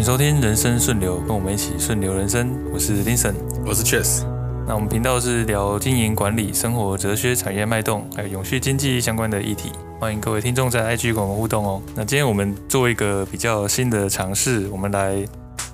[0.00, 2.58] 欢迎收听《人生顺流》，跟我们一起顺流人生。
[2.72, 3.34] 我是 Vincent，
[3.66, 4.24] 我是 Chess。
[4.66, 9.70] 那我们频道是聊经营管理、生活哲学、产业脉动，还有永续经济相关的议题。
[10.00, 11.82] 欢迎各位听众在 IG 跟我们互动哦。
[11.94, 15.22] 那今天我们做一个比较新的尝试，我们来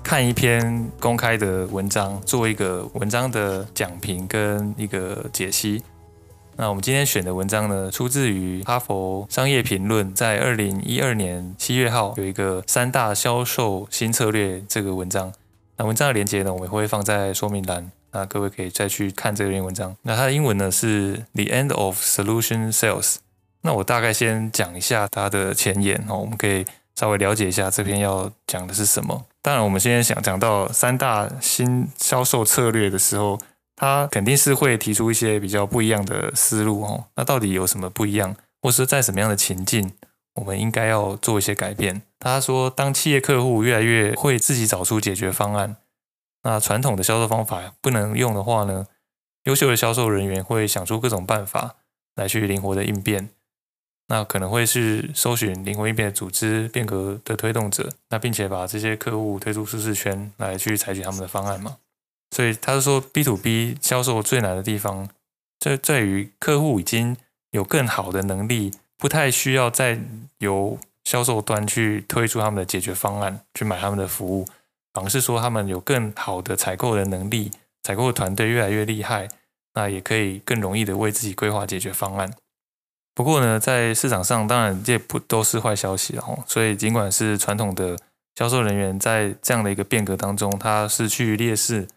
[0.03, 5.81] 看一篇公开的文章，做一个文章的讲评跟一个解析。
[6.59, 15.31] 那我们今天选的文章呢，出自于《哈佛商业评论》在二零一二年七月号有一个三大销售新策略这个文章。
[15.77, 19.95] 那文章的链接呢，我们会放在说明栏，那各位可以再去看这篇文章。
[20.01, 23.17] 那它的英文呢是 The End of Solution Sales。
[23.61, 26.65] 那我大概先讲一下它的前言哦，我们可以
[26.95, 29.25] 稍微了解一下这篇要讲的是什么。
[29.43, 33.39] 当然，我们现在想讲到三大新销售策略的时候。
[33.77, 37.05] 他肯定是会提出一些比较不一样的思路哦。
[37.15, 39.93] 那到底有什么不一样，或是在什么样的情境，
[40.33, 42.01] 我们应该要做一些改变？
[42.19, 45.77] 他说，当企业客户越来越会自己找出解决方案，
[46.41, 48.87] 那传统的销售方法不能用的话呢？
[49.43, 51.75] 优秀的销售人员会想出各种办法
[52.15, 53.29] 来去灵活的应变。
[54.09, 61.77] 那可能会是搜寻灵活应变的组织变革的推动者，那并且把这些客户推出舒适圈来去采取他们的方案嘛。
[62.31, 65.09] 所以他是说，B to B 销售最难的地方
[65.59, 67.15] 在在于客户已经
[67.51, 69.99] 有更好的能力，不太需要再
[70.39, 74.45] 由销售端去推出他们的解决方案，去买他们的服务，
[74.93, 79.29] 反而是说他们有更好的采购的能力，采购的团队越来越厉害，
[79.73, 82.31] 那也可以更容易的为自己规划解决方案。
[83.15, 87.97] 不过呢，在市场上当然这不都是坏消息哦，所以尽管是传统的
[88.35, 91.87] 销售人员在这样的一个变革当中，他失去劣势。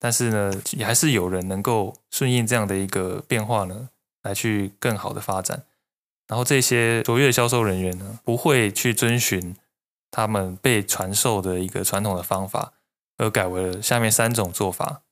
[0.00, 3.90] 但是呢，也还是有人能够顺应这样的一个变化呢，
[4.22, 5.62] 来去更好的发展。
[6.26, 9.54] 然后这些卓越销售人员呢，不会去遵循
[10.10, 12.72] 他们被传授的一个传统的方法，
[13.18, 15.02] 而改为了下面三种做法。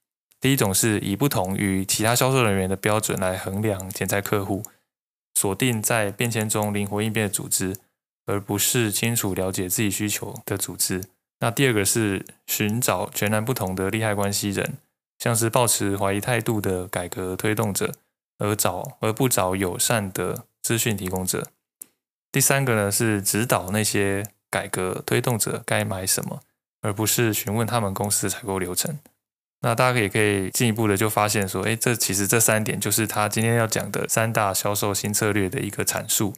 [0.40, 4.62] 第一种是以不同于其他销售人员的标准来衡量潜在客户，
[5.34, 7.76] 锁定在变迁中灵活应变的组织，
[8.24, 11.04] 而不是清楚了解自己需求的组织。
[11.40, 14.78] 那第二个是寻找全然不同的利害关系人，
[15.18, 17.94] 像是抱持怀疑态度的改革推动者，
[18.38, 21.48] 而找而不找友善的资讯提供者。
[22.30, 26.40] 第三个呢是指导那些改革推动者该买什么，
[26.82, 28.98] 而不是询问他们公司的采购流程。
[29.60, 36.34] 那大家也可以进一步的就发现说，哎，这其实这三点就是他今天要讲的三大销售新策略的一个阐述。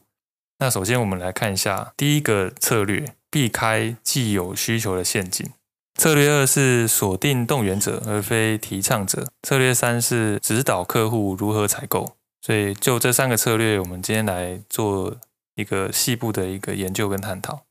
[0.59, 3.15] 那首先我们来看一下第一个策略。
[3.33, 5.49] 避开既有需求的陷阱。
[6.01, 9.29] 策略二是锁定动员者而非提倡者。
[9.43, 12.17] 策略三是指导客户如何采购。
[12.41, 15.15] 所以就这三个策略，我们今天来做
[15.57, 17.65] 一个细部的一个研究跟探讨。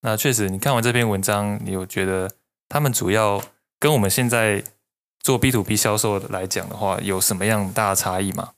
[0.00, 2.30] 那确实，你看完这篇文章，你有觉得
[2.70, 3.42] 他们主要
[3.78, 4.64] 跟我们现在
[5.20, 8.52] 做 B to B 销售来讲的话，有什么样大的差异吗？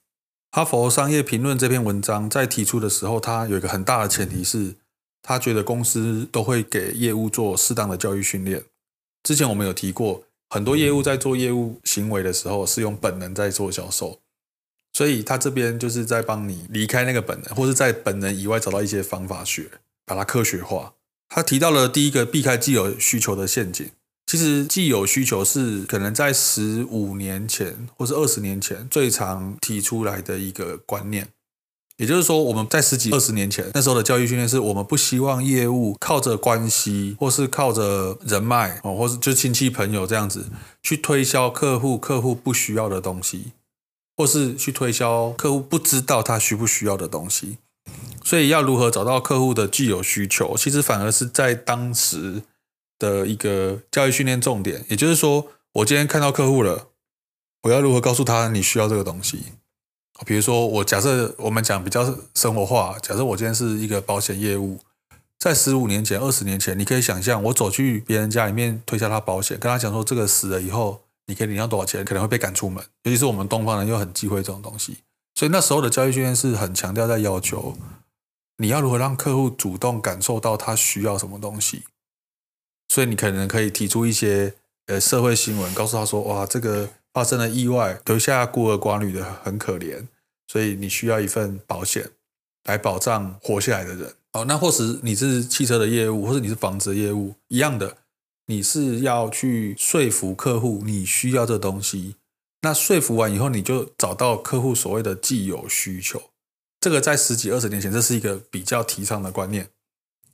[0.53, 4.77] 哈佛商业评论这篇文章在提出的时候，它有一个很大的前提是。
[5.23, 8.65] 他觉得公司都会给业务做适当的教育训练。
[9.23, 14.21] 之前我们有提过，很多业务在做业务行为的时候是用本能在做销售，
[14.93, 19.71] 所以他这边就是在帮你离开那个本能，或是在本能以外找到一些方法学，
[20.07, 20.95] 把它科学化。
[21.29, 23.91] 他提到了第一个避开既有需求的陷阱。
[24.27, 31.29] 其实既有需求是可能在十五年前或是二十年前最常提出来的一个观念。
[31.99, 40.47] 也就是说，我们在十几二十年前那时候的教育训练是，我们不希望业务靠着关系，或是靠着人脉哦，或是就亲戚朋友这样子
[40.81, 43.53] 去推销客户，客户不需要的东西，
[44.17, 47.59] 或是去推销客户不知道他需不需要的东西。
[48.23, 52.43] 所以，要如何找到客户的既有需求，其实反而是在当时
[52.99, 54.85] 的一个教育训练重点。
[54.89, 56.89] 也就是说，我今天看到客户了，
[57.63, 59.43] 我要如何告诉他你需要这个东西？
[60.27, 62.05] 比如说，我假设我们讲比较
[62.35, 64.81] 生活化，假设我今天是一个保险业务，
[65.39, 72.85] 在十五年前、二十年前，你可以想象，我走去别人家里面推销他保险，跟他讲说这个死了以后，你可以领到多少钱，可能会被赶出门。
[73.05, 74.99] 尤其是我们东方人又很忌讳这种东西，
[75.37, 77.77] 所以那时候的教育训练是很强调在要求
[78.57, 81.85] 你要如何让客户主动感受到他需要什么东西。
[82.89, 84.55] 所以你可能可以提出一些
[84.87, 86.89] 呃社会新闻，告诉他说，哇，这个。
[87.19, 90.07] 发生了意外，留下孤儿寡女的很可怜，
[90.47, 92.13] 所以你需要一份保险
[92.63, 94.15] 来保障活下来的人。
[94.35, 97.97] 哦，那或是你是汽车的业务，或是你是房子的业务，一样的，
[98.47, 102.15] 你是要去说服客户你需要这东西。
[102.63, 106.23] 那说服完以后，你就找到客户所谓的既有需求。
[106.79, 109.71] 这个在十几二十年前，这是一个比较提倡的观念。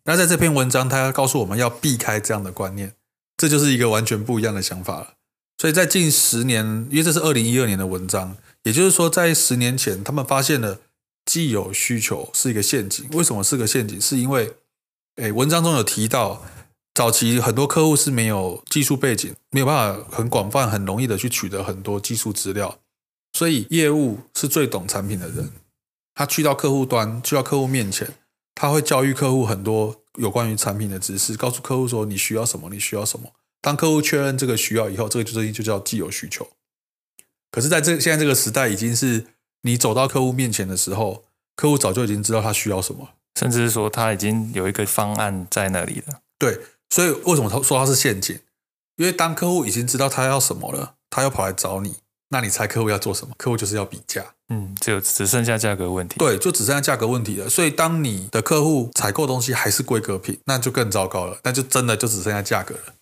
[0.04, 2.92] 那在这篇文章，他要告诉我们要避开这样的观念，
[3.38, 5.14] 这就是一个完全不一样的想法了。
[5.64, 10.78] 所以在近十年，因为这是二零一二年的文章，也就是说，在十年前，他们发现了
[11.24, 13.08] 既有需求是一个陷阱。
[13.12, 13.98] 为什么是个陷阱？
[13.98, 14.56] 是因为，
[15.16, 16.44] 诶，文章中有提到，
[16.92, 22.78] 早期很多客户是没有技术背景，没有办法很广泛、很容易的去取得很多技术资料，
[23.32, 25.50] 所以业务是最懂产品的人。
[26.14, 28.06] 他去到客户端，去到客户面前，
[28.54, 33.30] 他会教育客户很多有关于产品的知识，告诉客户说你需要什么，你需要什么。
[33.64, 36.46] 当客户确认这个需要以后，这个就就叫既有需求。
[37.50, 39.24] 可是，在这现在这个时代，已经是
[39.62, 41.24] 你走到客户面前的时候，
[41.56, 43.08] 客户早就已经知道他需要什么，
[43.40, 46.20] 甚至是说他已经有一个方案在那里了。
[46.38, 48.38] 对，所以为什么他说他是陷阱？
[48.96, 51.94] 因为当客户已经知道他要什么了，他又跑来找你，
[52.28, 53.34] 那你猜客户要做什么？
[53.38, 54.34] 客户就是要比价。
[54.50, 56.18] 嗯，就只剩下价格问题。
[56.18, 57.48] 对，就只剩下价格问题了。
[57.48, 61.38] 所以，当你的客户采购东西还是规格品，那就更糟糕了。
[61.44, 62.94] 那就真的就只剩下价格了。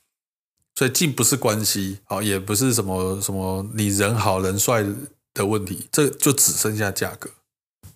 [0.83, 4.85] 所以，既不是关系好，也不是什么什么你人好人帅
[5.33, 7.31] 的问题，这就只剩下价格。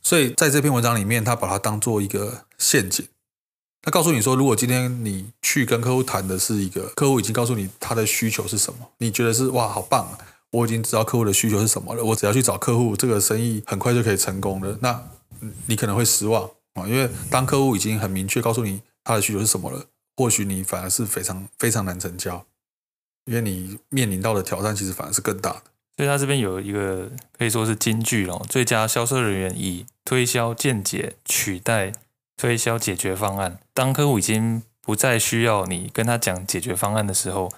[0.00, 3.04] 所以，在这篇文章里面，他把它当做一个陷阱。
[3.82, 10.16] 他告诉你说，如果今天你去跟客户谈的是一个客户已经告诉你他的需求是什么，你觉得是哇，好棒，
[10.52, 14.78] 我已经知道客户的需求是什么了，我只要去找客户，这个生意很快就可以成功了。
[14.80, 15.02] 那
[15.66, 19.86] 你可能会失望啊，因为当客户已经很明确告诉你他的需求是什么了，
[20.16, 22.46] 或许你反而是非常非常难成交。
[23.26, 25.62] 因为你面临到的挑战其实反而是更大的，
[25.96, 31.92] 所以他这边有一个可以说是金句哦，最佳销售人员以推销见解取代
[32.36, 33.58] 推销解决方案。
[33.74, 37.52] 当客户已经不再需要你跟他讲解决方案的时候，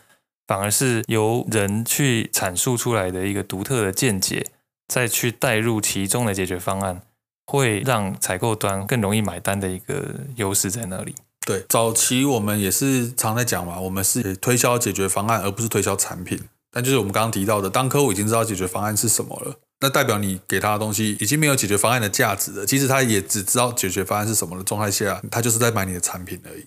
[0.47, 4.47] 反而是由人去阐述出来的一个独特的见解，
[4.87, 7.03] 再去带入其中的解决方案，
[7.45, 11.15] 会让采购端更容易买单的一个优势在那里。
[11.49, 16.39] 对，早期我们也是常在讲嘛，我们是推销解决方案，而不是推销产品。
[16.71, 22.67] 但就是我们刚刚提到的，当客户已经知道解决方案是什么了，那代表你给他的东西已经没有解决方案的价值了。
[22.67, 26.67] 其实他也只知道解决方案是什么的状态下，他就是在买你的产品而已。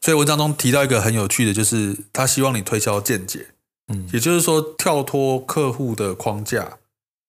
[0.00, 3.48] 所以文章中提到一个很有趣的，就是他希望你推销见解，
[3.92, 6.78] 嗯，也就是说跳脱客户的框架，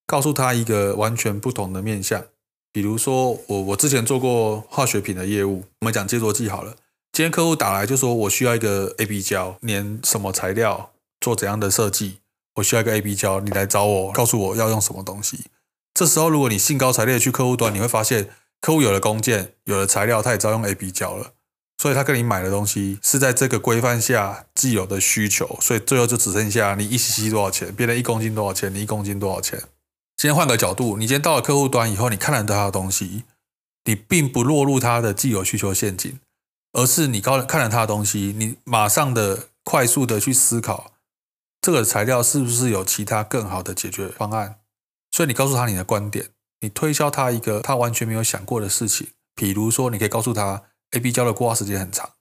[0.08, 2.24] 告诉他一个完全不同的面向。
[2.74, 6.76] 比如说，我我之前做过化学品的业务，我们讲接着剂好了。
[7.12, 10.90] 今天客户打来就说，我需要一个 A B 胶，粘什么材料，
[11.22, 12.18] 做怎样的设计，
[12.56, 15.42] 我需要一个 A B 胶，你来找我，告诉我要用什么东西。
[15.94, 21.34] 这时候，如果你兴高采烈去客户端，你会发现客户有了工件，有了材料，他也知道用 A B 胶了，
[21.78, 29.62] 所以他跟你买的东西是在这个规范下既有的需求，所以最后就只剩下你一 cc 多少钱，别人一公斤多少钱，你一公斤多少钱。
[30.24, 33.26] 先换个角度，你今天到了客户端以后，你看了他的东西，
[33.84, 36.18] 你并不落入他的既有需求陷阱，
[36.72, 40.94] 而是你高看了他的东西，你马上的快速的去思考，
[41.60, 44.62] 这个材料是不是有其他更好的解决方案？
[45.12, 46.30] 所以你告诉他你的观点，
[46.62, 52.12] 你推销他一个他完全没有想过的事情，比如说你可以告诉他，AB 胶的固化时间很长，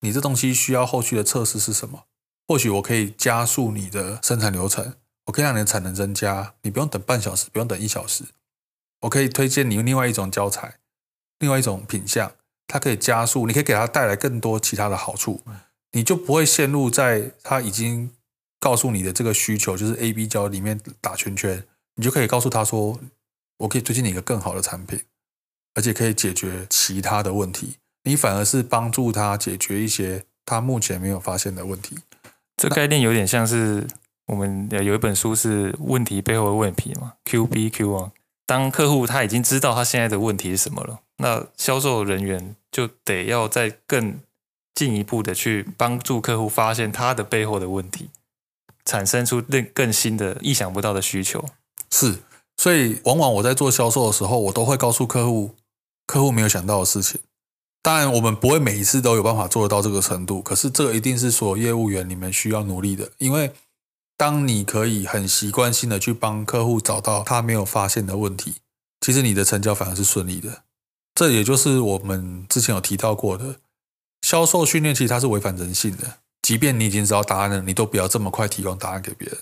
[0.00, 2.06] 你这东西需要后续的测试是什么？
[2.48, 4.96] 或许我可以加速你的生产流程。
[5.26, 8.24] 我可以让你的产能增加，你不用等半小时，不用等一小时。
[9.02, 10.78] 我可以推荐你用另外一种教材，
[11.38, 12.32] 另外一种品相，
[12.66, 15.42] 它可以加速，你可以给它带来更多其他的好处，
[15.92, 18.10] 你就不会陷入在它已经
[18.58, 21.64] 告诉你的这个需求，就是 A、B 胶里面打圈圈。
[21.96, 22.98] 你就可以告诉他说，
[23.58, 25.04] 我可以推荐你一个更好的产品，
[25.74, 27.76] 而且可以解决其他的问题。
[28.04, 31.98] 你反而是帮助他解决一些他目前没有发现的问题。
[32.56, 33.86] 这概念有点像是。
[34.26, 38.12] 我们有一本书是问题背后的问题嘛，Q B Q 啊。
[38.46, 44.18] 当客户他已经知道他现在的问题是什么了，那销售人员就得要再更
[44.74, 48.10] 进一步的去帮助客户发现他的背后的问题，
[48.84, 51.44] 产生出更更新的、意想不到的需求。
[51.90, 52.18] 是，
[52.56, 55.54] 所以往往我在做销售的时候，我都会告诉客户，
[56.06, 57.20] 客户没有想到的事情。
[57.80, 63.52] 当然，我们不会每一次都有办法做得到这个程度，可是这个一定是所有业务员你们需要努力的，因为。
[64.22, 68.54] 当你可以很习惯性的去帮客户找到他没有发现的问题，
[69.00, 70.62] 其实你的成交反而是顺利的。
[71.12, 73.56] 这也就是我们之前有提到过的，
[74.20, 76.20] 销售训练其实它是违反人性的。
[76.40, 79.38] 即便你已经知道答案了，你都不要这么快提供答案给别人，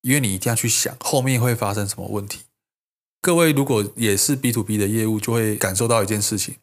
[0.00, 2.40] 因为你一定要去想后面会发生什么问题。
[3.22, 6.56] 各位如果也是 B to B 的业务，就会感受到一件事情，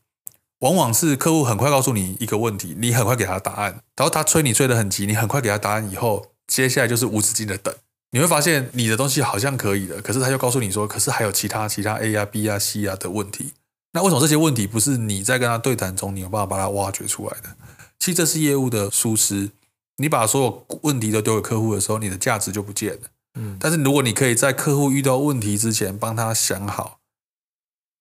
[0.60, 6.31] 往往是客户很快告诉你一个问题，你很快给他答案，然后他催你催得很急，你很快给他答案以后。
[6.52, 7.74] 接下来就是无止境的等，
[8.12, 13.54] 你会发现你的东西好像可以的，可是他又告诉你说，可是还有其他其他 A 啊 B 啊 C 啊的问题，
[13.94, 17.56] 那为什么这些问题不是你在跟他对谈中你有办法把它挖掘出来的？
[18.00, 19.52] 其实这是业务的疏失。
[19.98, 23.02] 你把所有问题都丢给客户的时候，你的价值就不见了。
[23.40, 27.00] 嗯，但是如果你可以在客户遇到问题之前帮他想好，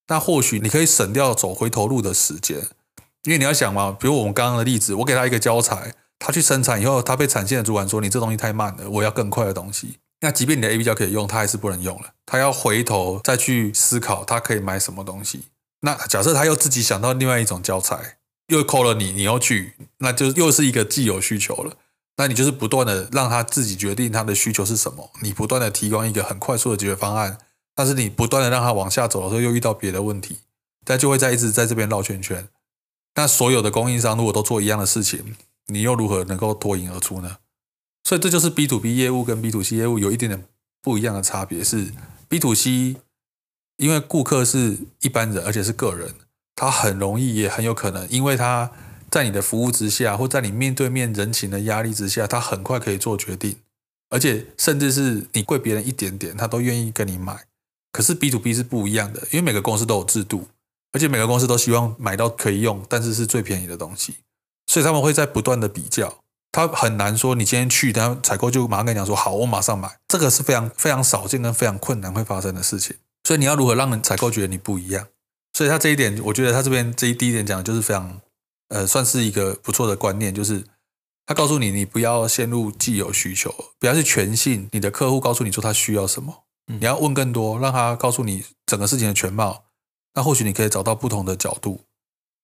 [0.08, 2.66] 那或许你可以省掉走回头路的时间。
[3.24, 12.12] 因为你要想嘛，比如我们刚刚的例子，我给他一个教材，他去生产以后，他被产线的主管说：“你这东西太慢了，我要更快的东西。”那即便你的 AB 胶可以用，他还是不能用了。
[12.26, 15.46] 他要回头再去思考，他可以买什么东西。
[15.80, 21.74] 那假设他又自己想到另外一种教材，又扣了你，你又去，那就又是一个既有需求了。
[22.18, 27.38] 那你就是不断的让他自己决定他的需求是什么，你不断的提供一个很快速的解决方案，
[27.74, 30.40] 但是你不断的让他往下走的时候，又遇到别的问题，
[30.84, 32.46] 他就会在一直在这边绕圈圈。
[33.14, 35.34] 那所有的供应商如果都做一样的事情，
[35.70, 37.38] 你又如何能够脱颖而出呢？
[38.04, 40.44] 所以这就是 B to B 业务跟 B to C 业务有一点点
[40.82, 41.62] 不一样的差别。
[41.64, 41.92] 是
[42.28, 42.96] B to C，
[43.76, 46.14] 因为顾客是一般人，而且是个人，
[46.54, 48.70] 他很容易也很有可能，因为他
[49.10, 53.56] 在你的服务之下，或在你面对面人情的压力之下，他很快可以做决定，
[54.08, 57.44] 而且甚至是你贵别人一点点，他都愿意跟你买。
[57.92, 60.48] 可是 B to B 是不一样的，因为每个公司都有制度。
[60.92, 64.16] 而且每个公司都希望买到可以用，但是是最便宜的东西，
[64.70, 66.18] 所以他们会在不断的比较。
[66.52, 69.98] 他很难说你今天去，他采购就马上跟你讲说好，我马上买。
[70.06, 72.96] 这个是非常非常少见跟非常困难会发生的事情。
[73.24, 75.08] 所以你要如何让人采购觉得你不一样？
[75.54, 78.20] 所以他这一点，我觉得他这边这一第一点讲的就是非常
[78.68, 80.64] 呃，算是一个不错的观念，就是
[81.26, 89.64] 他告诉你，你不要陷入既有需求，不要去全信你的客户告诉你说他需要什么，你要问更多，让他告诉你整个事情的全貌。
[90.14, 91.84] 那或许你可以找到不同的角度，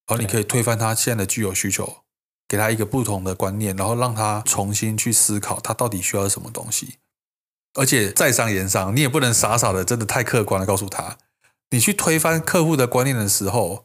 [0.08, 1.98] 然后你可以推翻他现在的具有需求，
[2.48, 6.94] 给他一个不同的观念，然后让他重新去思考他到底需要什么东西。
[7.74, 11.18] 而且在商言商，你也不能傻傻的真的太客观的告诉他，
[11.70, 13.84] 你去推翻客户的观念的时候，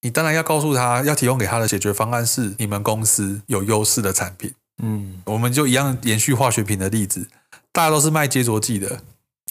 [0.00, 4.54] 你当然要告诉他，要提供给他的解决方案是你们公司有优势的产品。
[4.82, 7.28] 嗯，我们就一样延续化学品的例子，
[7.72, 9.02] 大家都是卖接着剂的。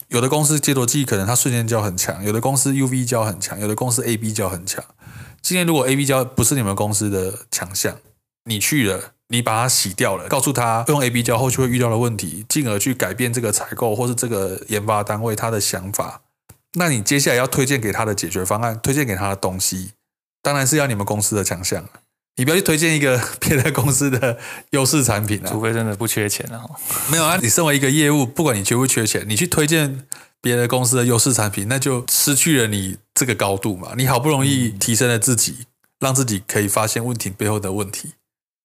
[0.08, 4.82] 有的公司接着剂可能它瞬间胶很强，有的公司 UV 胶很强，有的公司 AB 胶很强。
[5.42, 7.98] 今天如果 AB 胶不是你们公司的强项，
[8.48, 16.22] 你去了，你把它洗掉了，告诉他用 AB 胶后续会遇到的问题，进而去改变这个采购或是这个研发单位他的想法，
[16.74, 19.92] 那你接下来要推荐给他的解决方案，推荐给他的东西，
[20.42, 21.86] 当然是要你们公司的强项。
[22.40, 24.38] 你不要去推荐一个 别的公司的
[24.70, 26.64] 优势产品啊，除非真的不缺钱啊。
[27.12, 30.06] 没有啊，你身为一个业务，不管你缺不缺钱，你去推荐
[30.40, 33.94] 别的公司的优势产品，那就失去了你这个高度嘛。
[33.98, 35.66] 你好不容易提升了自己，
[36.00, 38.14] 让自己可以发现问题背后的问题，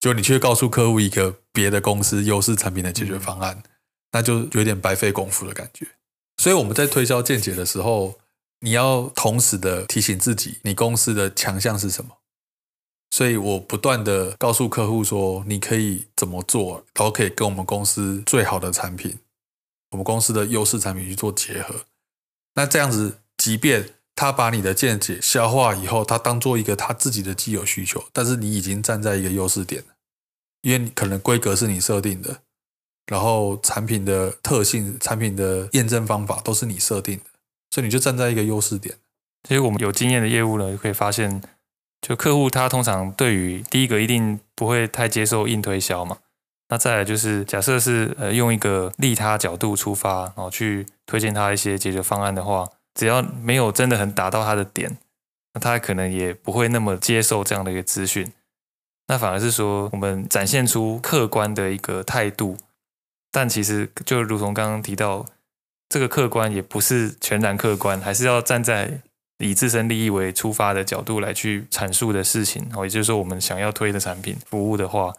[0.02, 3.62] 就你却告诉客户一个别的公司优势产品的解决方案，
[4.10, 5.86] 那就有点白费功夫的感觉。
[6.38, 8.18] 所以我们在推销见解的时候，
[8.58, 12.16] 你要同时的提醒自己，你公司的强项是什么。
[13.12, 19.20] 所以我不断的告诉客户说，你可以怎么做，然后可以跟我们公司最好的产品，
[19.92, 21.84] 我们公司的优势产品去做结合。
[22.56, 29.84] 那这样子，即便他把你的见解消化以后，他当做一个他自己的既有需求，但是你已经站在一个优势点，
[30.62, 32.38] 因为你可能规格是你设定的，
[33.06, 37.24] 然后产品的特性、产品的验证方法都是你设定的，
[37.70, 38.96] 所以你就站在一个优势点。
[39.46, 41.42] 其实我们有经验的业务呢，就可以发现。
[42.04, 46.18] 就客户他通常对于第一个一定不会太接受硬推销嘛，
[46.68, 54.98] 那再来就是假设是呃用一个利他角度出发，然后去推荐他一些解决方案的话，只要没有真的很打到他的点，
[55.54, 58.32] 那他可能也不会那么接受这样的一个资讯。
[59.06, 62.56] 那反而是说我们展现出客观的一个态度，
[63.30, 65.26] 但其实就如同刚刚提到，
[65.88, 69.00] 这个客观也不是全然客观，还是要站在。
[69.38, 75.12] 以自身利益为出发的角度来去阐述的事情，哦，也就是说，我们想要推的产品服务的话，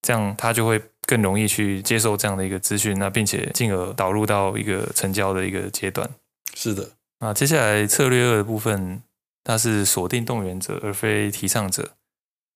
[0.00, 6.08] 这样他就会更容易去接受这样的一个资讯，那并且进而导入到一个成交的一个阶段。
[6.54, 6.88] 是的，
[7.18, 9.02] 那接下来策略二的部分，
[9.42, 11.90] 它是锁定动员者而非提倡者。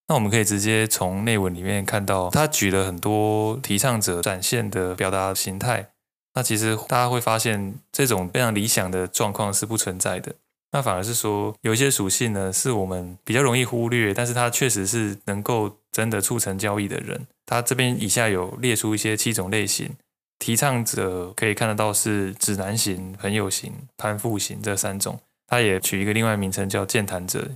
[0.08, 5.90] 那我们可以直接从内文里面看到，他举了很多提倡者展现的表达形态。
[6.34, 10.34] 那其实大家会发现，这种非常理想的状况是不存在的。
[10.72, 17.26] 那反而是说，有一些属性呢，是我们比较容易忽略，但是它确实是能够真的促成交易的人。
[17.46, 19.90] 他这边以下有列出一些七种类型，
[20.38, 25.18] 提倡者可以看得到是指南型、朋友型、攀附型这三种。
[25.46, 27.48] 他也取一个另外名称叫健谈者。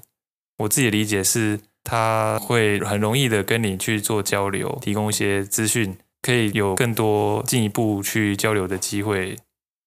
[0.59, 9.39] 我自己理解是，他会很容易的跟你去做交流，提供一些资讯，可以有更多进一步去交流的机会。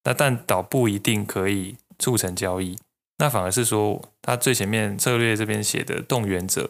[0.03, 2.77] 那但倒不一定可以促成交易。
[3.17, 6.69] 那反而是说，他最前面策略这边写的动员者，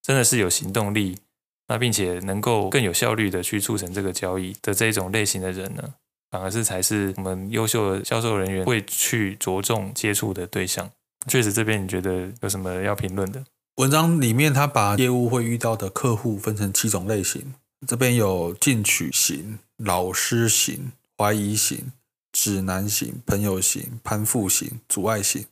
[0.00, 1.18] 真的是有行动力，
[1.68, 5.94] 那并且能够更有效率的去促成这个交易的这一种类型的人呢，
[6.30, 10.88] 反而是才是我们优秀的销售人员会去着重接触的对象。
[11.28, 13.44] 确实，这边你觉得有什么要评论的？
[13.76, 17.54] 文章里面他把业务会遇到的客户分成七种类型，
[17.86, 21.92] 这边有进取型、老师型、怀疑型、
[22.32, 25.46] 指南型、朋友型、攀附型、阻碍型。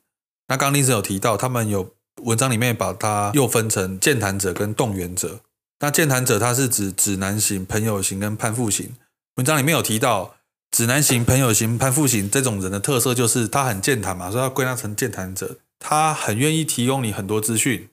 [0.49, 5.41] 那刚刚林森有提到，他们有文章里面把它又分成健谈者跟动员者。
[5.79, 8.95] 那健谈者他是指指南型、朋友型跟攀附型。
[9.37, 10.35] 文章里面有提到，
[10.71, 15.57] 指南型、朋友型、攀附型这种人的特色就是他很健谈嘛，所以他归纳成健谈者。
[15.79, 17.89] 他很愿意提供你很多资讯，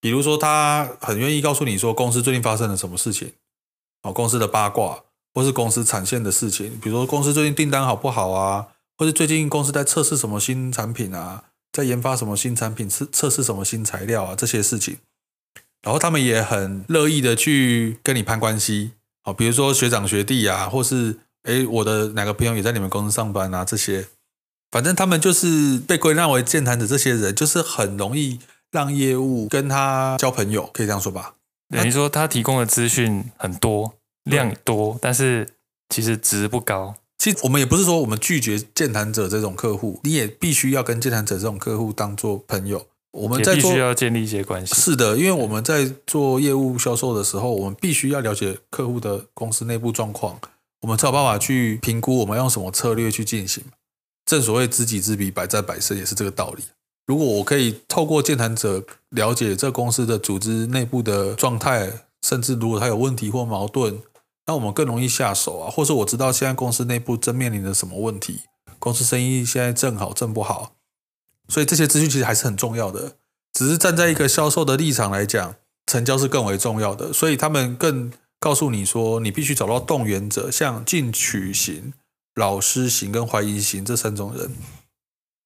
[0.00, 3.32] 比如说他很愿意告诉你说公司最近发生了什么事情，
[4.02, 11.44] 哦，公司的八卦，或是公司产线的事情，比如说公司最近订单好不好啊，或是最近公司在测试什么新产品啊。
[11.70, 14.96] 在研发什么新产品，测测试什么新材料啊，这些事情，
[15.82, 18.92] 然后他们也很乐意的去跟你攀关系，
[19.24, 24.08] 哦，比如说学长学弟啊，或是诶我的哪个朋友也在你们公司上班啊，这些，
[24.70, 28.40] 反正他们就是被归纳为健谈的，这些人就是很容易
[28.70, 31.34] 让业务跟他交朋友，可以这样说吧？
[31.70, 33.94] 等于说他提供的资讯很多，
[34.24, 35.48] 量多，但是
[35.88, 36.94] 其实值不高。
[37.18, 42.86] 其实我们也不是说我们拒绝健谈者这种客户，你也必须要跟健谈者这种客户当做朋友。
[43.10, 44.74] 我们在做必须要建立一些关系。
[44.74, 50.38] 是的，因为我们在做业务销售的时候，我们必须要了解客户的公司内部状况，
[50.82, 53.64] 我们才有办法去评估我们要用什么策略去进行。
[54.24, 56.62] 正所谓知己知彼，百战百胜，也是这个道理。
[57.08, 64.00] 如果我可以透过健谈者了解这公司的组织内部的状态，甚至如果他有问题或矛盾。
[64.46, 68.40] 那我们更容易下手啊，或者我知道现在公司内部正面临着什么问题，
[68.78, 70.72] 公司生意现在正好正不好，
[71.48, 73.16] 所以这些资讯其实还是很重要的。
[73.52, 75.54] 只是站在一个销售的立场来讲，
[75.86, 81.92] 成交是更为重要的，所以他们更告诉你说，你必须找到动员者，像进取型、
[82.34, 84.52] 老师型跟怀疑型这三种人。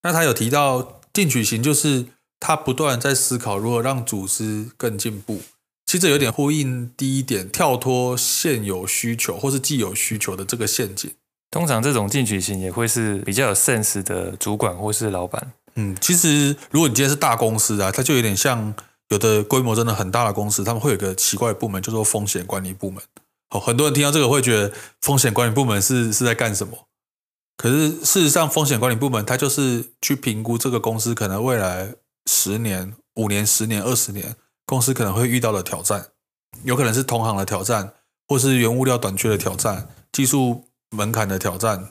[0.04, 2.06] 那他有提到进取型，就是
[2.40, 5.40] 他不断在思考如何让组织更进步。
[5.84, 11.10] 其实有点呼应第一点，跳脱现有需求或是既有需求的这个陷阱。
[11.50, 15.52] 通常这种进取型也会是比较有 sense 的主管或是老板。
[15.74, 18.74] 嗯，其实如果你今天是大公司啊，它就有点像
[19.10, 23.02] 有的规模真的很大的公司，他们会有一个奇怪的部门，叫做风险管理部门。
[23.50, 24.72] 好，很多人听到这个会觉得
[25.02, 26.86] 风险管理部门是是在干什么？
[27.62, 31.94] 可是事实上，风险管理部门它就是去评估这个公司可能未来
[32.26, 34.34] 十年、五年、十年、二十年。
[34.64, 36.06] 公司可能会遇到的挑战，
[36.64, 37.92] 有可能是同行的挑战，
[38.26, 41.90] 或是原物料短缺的挑战，技术门槛的挑战，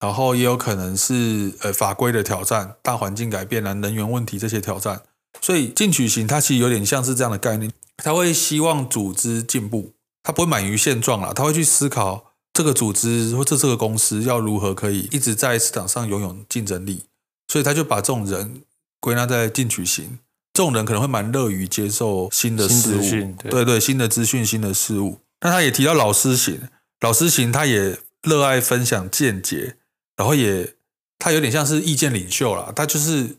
[0.00, 5.02] 然后也有可能是呃法规的挑战，大环境改变啊，能源问题这些挑战。
[5.40, 9.92] 所以进取型它其实有点像是这样的概念，他会希望组织进步，
[10.24, 12.25] 他不会满于现状啦，他会去思考
[12.56, 17.02] 这个组织或者这个公司要如何可以一直在市场上拥有竞争力，
[17.48, 18.62] 所以他就把这种人
[18.98, 20.18] 归纳在进取型。
[20.54, 25.18] 这种人可能会蛮乐于接受新的事物，对，对对，新的资讯、新的事物。
[25.42, 26.58] 那他也提到老师型，
[27.02, 29.76] 老师型他也热爱分享见解，
[30.16, 30.72] 然后也
[31.18, 32.72] 他有点像是意见领袖啦。
[32.74, 33.36] 他就是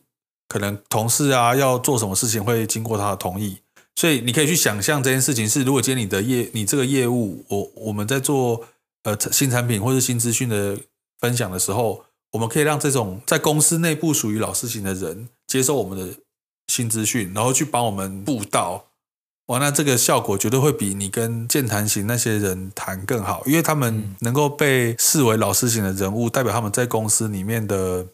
[0.48, 3.58] 可能同事啊要做什么事情会经过他的同意，
[3.96, 8.64] 所以你可以去想象这件事情是，如果今天你的业你这个业务，我我们在做
[9.08, 10.78] 呃新产品或是新资讯的
[11.20, 16.14] 分享的时候，我们可以让这种在公司内部属于老师型的人接受我们的。
[16.70, 18.88] 新资讯，然后去帮我们布道，
[19.46, 28.06] 哇，那这个效果绝对会比你跟健谈型那些人谈更好，因为他们能够被视为老师型的人物，代表他们在公司里面的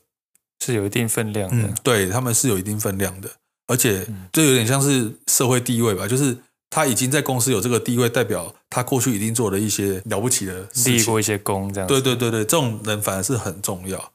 [0.63, 3.27] 是有一定分量的，嗯，对，他们是有一定分量的，
[3.65, 6.38] 而且这有点像是社会地位吧，就是
[6.73, 14.12] 他已经在公司有这个地位，代表他过去已经做了一些了不起的事情，立过一些功，这样，对对对对，这种人反而是很重要。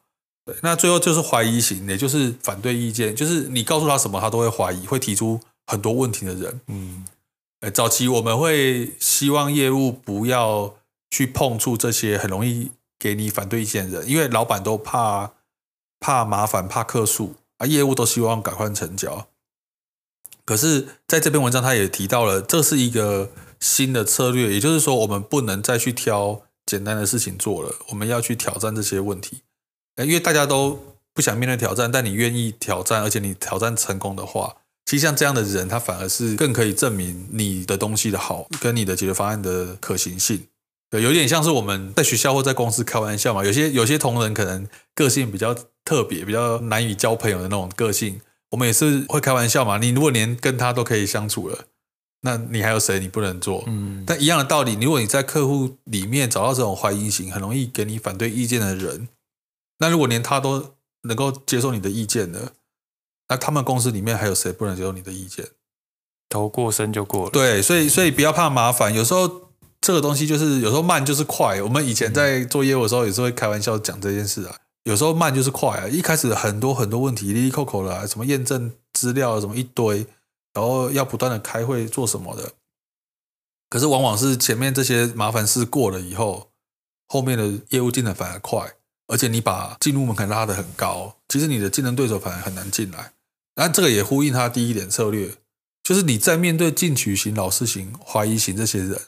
[0.62, 6.60] 那最后就是怀疑型，也就是反对意见，就是你告诉他什么，他都会怀疑，会提出很多问题的人。
[6.66, 7.04] 嗯，
[7.72, 10.74] 早期我们会希望业务不要
[11.12, 15.30] 去碰触这些很容易给你反对意见的人，因为老板都怕
[16.00, 19.28] 怕麻烦、怕客诉啊，业务都希望赶快成交。
[20.48, 23.30] 可是在这篇文章，他也提到了，这是一个
[23.60, 29.42] 新的策略，也就是说，我们不能再去挑简单的事情做了，我们要去挑战这些问题。
[29.98, 34.56] 因为大家都不想面对挑战，但你愿意挑战，而且你挑战成功的话，
[34.86, 40.46] 其实像这样的人，他反而是更可以证明你的东西的好，跟你的解决方案的可行性。
[40.88, 43.44] 对，有点像是我们在学校或在公司开玩笑嘛。
[43.44, 48.18] 有些有些同仁可能个性比较特别、比较难以交朋友的那种个性，
[48.50, 49.78] 我们也是会开玩笑嘛。
[49.78, 51.66] 你如果连跟他都可以相处了，
[52.22, 53.64] 那你还有谁你不能做？
[53.66, 54.04] 嗯。
[54.06, 59.08] 但一样的道理，如果你在客户里面找到这种怀疑型、很容易给你反对意见的人，
[59.78, 62.52] 那如果连他都能够接受你的意见的，
[63.28, 65.46] 那他们公司里面还有谁不能接受你的意见？
[66.30, 67.30] 头过身就过了。
[67.30, 68.92] 对，所以所以不要怕麻烦。
[68.94, 71.62] 有时候这个东西就是有时候慢就是快。
[71.62, 74.56] 我们以前在做业务的时候，也是会开玩笑讲这件事啊。
[74.88, 75.86] 有时候慢就是快啊。
[75.86, 80.06] 一开始很多很多问题，哩哩扣扣的，什么验证资料什么一堆，
[80.54, 82.52] 然后要不断的开会做什么的。
[83.68, 86.48] 可是往往是前面这些麻烦事过了以后，
[87.06, 88.76] 后面的业务进展反而快，
[89.08, 93.12] 而且你把进入门槛拉得很高，其实你的竞争对手反而很难进来。
[93.56, 95.34] 那这个也呼应他第一点策略。
[95.84, 99.00] 就是你在面对进取型、老实型、怀疑型这些人，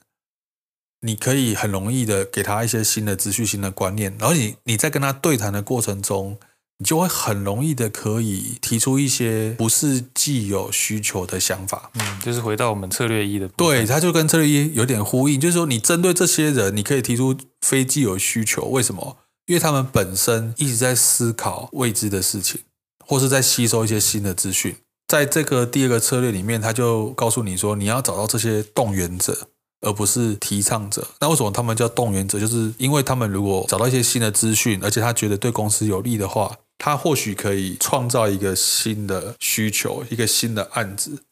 [1.03, 6.39] 你可以很容易的给他一些新的资讯、新的观念，然后你你在跟他对谈的过程中，
[6.79, 11.91] 你就会很容易的可以提出一些不是既有需求的想法。
[11.95, 18.67] 嗯，就是回到我们策略一的，对，他就跟策略一有点呼应，就是说你针对这些人，你可以提出非既有需求。
[18.67, 19.17] 为什么？
[19.47, 22.61] 因为他们本身一直在思考未知的事情，
[23.05, 24.77] 或是在吸收一些新的资讯。
[25.09, 29.49] 在这个第二个策略里面，他就告诉你说，你要找到这些动员者，
[29.81, 31.07] 而不是提倡者。
[31.21, 32.39] 那为什么他们叫动员者？
[32.39, 41.23] 就是因为他们如果找到一些新的资讯，而且他觉得对公司有利的话，他或许可以创造一个新的需求，一个新的案子，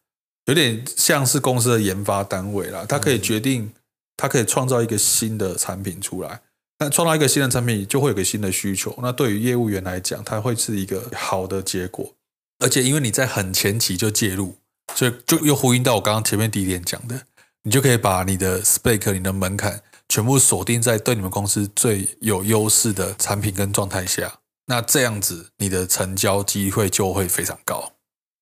[0.47, 2.85] 有点像是公司的研发单位啦。
[2.89, 3.73] 他可以决定，
[4.17, 6.41] 他可以创造一个新的产品出来。
[6.81, 8.97] 那创造一个新的产品，就会有个新的需求。
[9.03, 12.15] 那对于业务员来讲，他会是一个好的结果。
[12.61, 14.57] 而且因为你在很前期就介入，
[14.95, 17.23] 所以就又呼应到我刚刚前面第一点讲的，
[17.69, 24.39] 你就可以把你的 spec、你的门槛全部锁定在对你们公司最有优势的产品跟状态下。
[24.69, 27.93] 那这样子，你的成交机会就会非常高。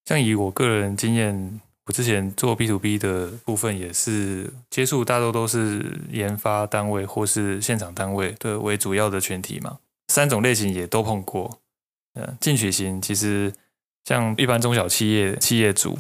[0.04, 11.58] 像以我个人经验，我之前做 B to B 的部分也是接触大多都是研发单位或是现场单位的为主要的群体嘛，三种类型也都碰过。
[12.14, 13.52] 嗯，进取型其实。
[14.04, 15.98] 像一般中小企业企业主，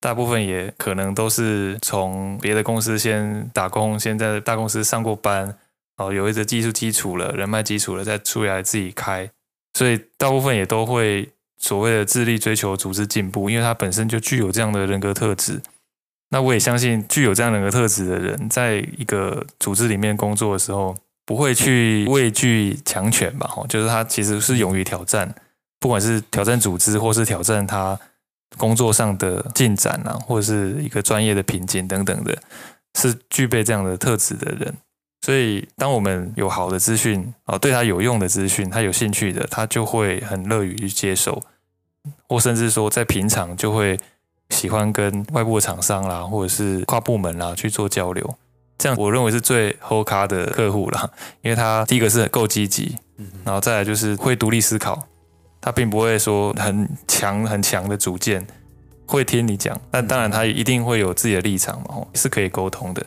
[0.00, 5.54] 大部分也可能都是从别的公司先打工，先在大公司上过班，
[5.98, 9.30] 哦，有一个技术基础了，人脉基础了，再出来自己开，
[9.74, 15.60] 所以大部分也都会所谓的致力追求组织进步，因为他本身就具有这样的人格特质。
[16.30, 23.50] 那我也相信，具有这样人格特质的人，在一个组织里面工作的时候，不会去畏惧强权吧？
[23.56, 25.34] 哦，就是他其实是勇于挑战。
[25.80, 27.98] 不管是挑战组织，或是挑战他
[28.56, 32.36] 工作上的进展啊，或者是一个专业的瓶颈等等的，
[32.94, 34.74] 是具备这样的特质的人。
[35.22, 41.42] 所以，当我们有好的资讯啊，对他有用的资讯，他有兴趣的，他就会很乐于去接受，
[42.26, 44.00] 或甚至说在平常就会
[44.48, 48.34] 喜欢跟外部的厂商啦，或者是跨部门啦去做交流。
[48.78, 51.10] 这样我认为是最后咖的客户啦，
[51.42, 52.96] 因为他第一个是够积极，
[53.44, 55.06] 然后再来就是会独立思考。
[55.60, 58.46] 他并不会说很强很强的主见，
[59.06, 63.04] 会听你讲，但当然他一定会有自己的立场嘛，是可以沟通的。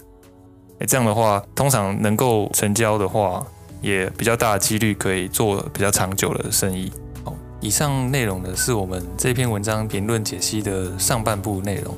[0.80, 3.46] 诶，这样的话，通常能够成交的话，
[3.82, 6.92] 也比较大的几率可以做比较长久的生意。
[7.24, 11.96] 好，以上内容呢是我们这篇文章评论解析的上半部内容。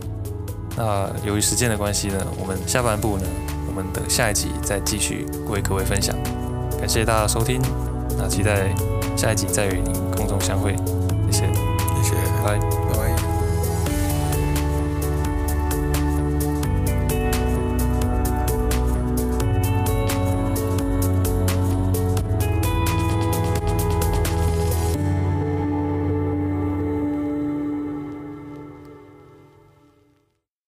[0.78, 3.24] 那由于时间的关系呢，我们下半部呢，
[3.68, 6.16] 我们等下一集再继续为各位分享。
[6.78, 7.62] 感谢大家收听，
[8.18, 8.76] 那期待
[9.16, 10.76] 下一集再与您空中相会，
[11.32, 11.54] 谢谢，
[12.04, 12.85] 谢谢，拜。